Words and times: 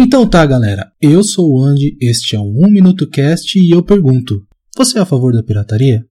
Então 0.00 0.30
tá, 0.30 0.46
galera. 0.46 0.92
Eu 1.02 1.24
sou 1.24 1.50
o 1.50 1.60
Andy, 1.60 1.98
este 2.00 2.36
é 2.36 2.38
o 2.38 2.44
1 2.44 2.70
Minuto 2.70 3.04
Cast 3.10 3.58
e 3.58 3.72
eu 3.72 3.82
pergunto: 3.82 4.46
você 4.76 4.96
é 4.96 5.02
a 5.02 5.04
favor 5.04 5.32
da 5.32 5.42
pirataria? 5.42 6.06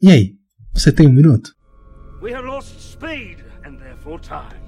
E 0.00 0.10
aí, 0.10 0.32
você 0.72 0.90
tem 0.90 1.06
um 1.06 1.12
minuto? 1.12 1.52
We 2.22 2.32
have 2.32 2.46
lost 2.46 2.80
speed 2.80 3.40
and 3.66 3.76
therefore 3.76 4.18
time. 4.22 4.58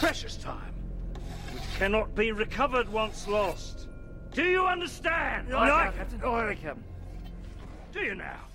Precious 0.00 0.38
time. 0.38 0.72
Which 1.52 1.66
cannot 1.78 2.08
be 2.16 2.32
recovered 2.32 2.88
once 2.90 3.28
lost. 3.28 3.86
Do 4.34 4.40
you 4.40 4.66
understand? 4.66 5.50
No. 5.50 5.58
Do 7.92 8.00
you 8.00 8.16
now? 8.16 8.48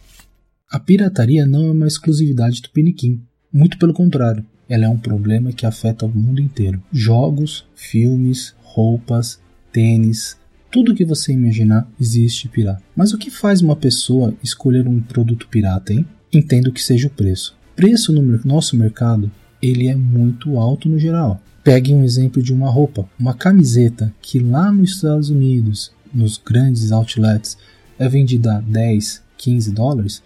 A 0.72 0.80
pirataria 0.80 1.46
não 1.46 1.68
é 1.68 1.72
uma 1.72 1.88
exclusividade 1.88 2.64
do 2.64 2.72
Piniquim. 2.72 3.24
Muito 3.54 3.78
pelo 3.78 3.94
contrário, 3.94 4.44
ela 4.68 4.86
é 4.86 4.90
um 4.90 4.98
problema 4.98 5.52
que 5.52 5.68
afeta 5.68 6.08
o 6.08 6.10
mundo 6.10 6.42
inteiro. 6.42 6.82
Jogos, 6.92 7.68
filmes, 7.76 8.56
roupas, 8.64 9.41
tênis, 9.72 10.38
tudo 10.72 10.96
que 10.96 11.04
você 11.04 11.34
imaginar 11.34 11.88
existe 12.00 12.48
pirata. 12.48 12.82
Mas 12.96 13.12
o 13.14 13.18
que 13.18 13.30
faz 13.30 13.62
uma 13.62 13.76
pessoa 13.76 14.34
escolher 14.42 14.88
um 14.88 15.02
produto 15.02 15.48
pirata, 15.50 15.94
hein? 15.94 16.06
Entendo 16.32 16.72
que 16.72 16.82
seja 16.82 17.08
o 17.08 17.12
preço. 17.12 17.56
Preço 17.76 18.14
no 18.14 18.22
nosso 18.46 18.78
mercado, 18.78 19.30
ele 19.62 19.88
é 19.88 19.96
muito 19.96 20.58
alto 20.58 20.88
no 20.88 20.98
geral. 20.98 21.42
Pegue 21.64 21.94
um 21.94 22.04
exemplo 22.04 22.42
de 22.42 22.54
uma 22.54 22.70
roupa, 22.70 23.08
uma 23.20 23.34
camiseta 23.34 24.14
que 24.22 24.40
lá 24.40 24.72
nos 24.72 24.92
Estados 24.96 25.30
Unidos, 25.30 25.92
nos 26.14 26.38
grandes 26.38 26.92
outlets, 26.92 27.58
é 28.00 28.08
vendida 28.08 28.58
a 28.58 28.62
10, 28.62 29.22
15 29.38 29.72
dólares, 29.72 30.24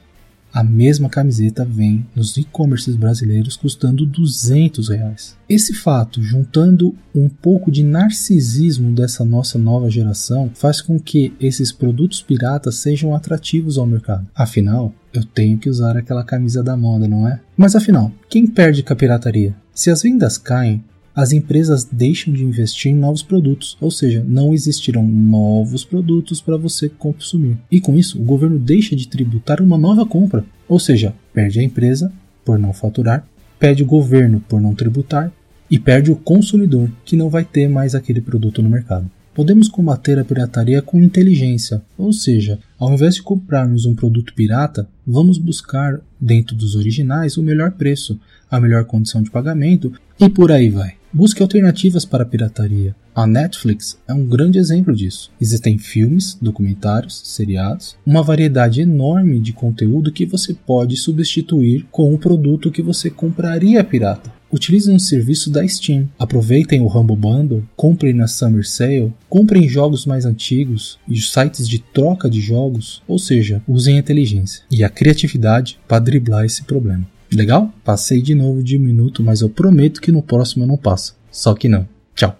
a 0.55 0.63
mesma 0.63 1.09
camiseta 1.09 1.65
vem 1.65 2.07
nos 2.15 2.37
e-commerces 2.37 2.95
brasileiros 2.95 3.57
custando 3.57 4.05
200 4.05 4.87
reais. 4.87 5.35
Esse 5.49 5.73
fato, 5.73 6.23
juntando 6.23 6.95
um 7.13 7.27
pouco 7.27 7.69
de 7.69 7.83
narcisismo 7.83 8.93
dessa 8.93 9.25
nossa 9.25 9.59
nova 9.59 9.89
geração, 9.89 10.49
faz 10.55 10.79
com 10.79 10.97
que 10.97 11.33
esses 11.41 11.73
produtos 11.73 12.21
piratas 12.21 12.75
sejam 12.75 13.13
atrativos 13.13 13.77
ao 13.77 13.85
mercado. 13.85 14.25
Afinal, 14.33 14.93
eu 15.13 15.25
tenho 15.25 15.57
que 15.57 15.69
usar 15.69 15.97
aquela 15.97 16.23
camisa 16.23 16.63
da 16.63 16.77
moda, 16.77 17.05
não 17.05 17.27
é? 17.27 17.41
Mas 17.57 17.75
afinal, 17.75 18.09
quem 18.29 18.47
perde 18.47 18.81
com 18.81 18.93
a 18.93 18.95
pirataria? 18.95 19.53
Se 19.73 19.91
as 19.91 20.03
vendas 20.03 20.37
caem, 20.37 20.81
as 21.15 21.31
empresas 21.31 21.85
deixam 21.85 22.33
de 22.33 22.43
investir 22.43 22.91
em 22.91 22.95
novos 22.95 23.23
produtos, 23.23 23.77
ou 23.79 23.89
seja, 23.89 24.23
não 24.27 24.53
existirão 24.53 25.07
novos 25.07 25.85
produtos 25.85 26.41
para 26.41 26.57
você 26.57 26.89
consumir. 26.89 27.57
E 27.71 27.79
com 27.79 27.97
isso, 27.97 28.19
o 28.19 28.25
governo 28.25 28.59
deixa 28.59 28.95
de 28.95 29.07
tributar 29.07 29.61
uma 29.61 29.77
nova 29.77 30.05
compra, 30.05 30.43
ou 30.67 30.77
seja, 30.77 31.15
perde 31.33 31.59
a 31.59 31.63
empresa 31.63 32.11
por 32.43 32.59
não 32.59 32.73
faturar, 32.73 33.25
perde 33.57 33.81
o 33.81 33.85
governo 33.85 34.43
por 34.47 34.59
não 34.59 34.75
tributar 34.75 35.31
e 35.71 35.79
perde 35.79 36.11
o 36.11 36.15
consumidor, 36.15 36.91
que 37.05 37.15
não 37.15 37.29
vai 37.29 37.45
ter 37.45 37.67
mais 37.69 37.95
aquele 37.95 38.19
produto 38.19 38.61
no 38.61 38.69
mercado. 38.69 39.09
Podemos 39.33 39.67
combater 39.67 40.17
a 40.17 40.23
pirataria 40.23 40.81
com 40.81 41.01
inteligência, 41.01 41.81
ou 41.97 42.13
seja, 42.13 42.59
ao 42.79 42.93
invés 42.93 43.15
de 43.15 43.23
comprarmos 43.23 43.85
um 43.85 43.93
produto 43.93 44.33
pirata, 44.33 44.87
vamos 45.05 45.37
buscar, 45.37 45.99
dentro 46.19 46.55
dos 46.55 46.75
originais, 46.75 47.35
o 47.35 47.43
melhor 47.43 47.71
preço, 47.71 48.19
a 48.49 48.59
melhor 48.59 48.85
condição 48.85 49.21
de 49.21 49.29
pagamento 49.29 49.91
e 50.19 50.29
por 50.29 50.51
aí 50.51 50.69
vai. 50.69 50.93
Busque 51.17 51.41
alternativas 51.41 52.03
para 52.03 52.23
a 52.23 52.25
pirataria. 52.25 52.93
A 53.15 53.25
Netflix 53.25 53.97
é 54.05 54.13
um 54.13 54.25
grande 54.25 54.59
exemplo 54.59 54.93
disso. 54.93 55.31
Existem 55.39 55.77
filmes, 55.77 56.37
documentários, 56.41 57.21
seriados, 57.23 57.95
uma 58.05 58.21
variedade 58.21 58.81
enorme 58.81 59.39
de 59.39 59.53
conteúdo 59.53 60.11
que 60.11 60.25
você 60.25 60.53
pode 60.53 60.97
substituir 60.97 61.85
com 61.89 62.13
o 62.13 62.17
produto 62.17 62.69
que 62.69 62.81
você 62.81 63.09
compraria 63.09 63.81
pirata. 63.81 64.29
Utilize 64.51 64.91
um 64.91 64.99
serviço 64.99 65.49
da 65.49 65.65
Steam. 65.65 66.09
Aproveitem 66.19 66.81
o 66.81 66.87
Humble 66.87 67.15
Bundle, 67.15 67.63
comprem 67.77 68.13
na 68.13 68.27
Summer 68.27 68.67
Sale, 68.67 69.13
comprem 69.29 69.69
jogos 69.69 70.05
mais 70.05 70.25
antigos 70.25 70.99
e 71.07 71.17
sites 71.17 71.65
de 71.65 71.79
troca 71.79 72.29
de 72.29 72.41
jogos, 72.41 73.01
ou 73.07 73.17
seja, 73.17 73.63
usem 73.65 73.95
a 73.95 73.99
inteligência 73.99 74.63
e 74.69 74.83
a 74.83 74.89
criatividade 74.89 75.79
para 75.87 75.99
driblar 75.99 76.43
esse 76.43 76.63
problema. 76.63 77.07
Legal? 77.35 77.73
Passei 77.83 78.21
de 78.21 78.33
novo 78.33 78.63
de 78.63 78.77
um 78.77 78.81
minuto, 78.81 79.21
mas 79.21 79.41
eu 79.41 79.49
prometo 79.49 80.01
que 80.01 80.11
no 80.11 80.21
próximo 80.21 80.63
eu 80.63 80.67
não 80.67 80.77
passo. 80.77 81.15
Só 81.31 81.53
que 81.53 81.67
não. 81.67 81.87
Tchau. 82.15 82.37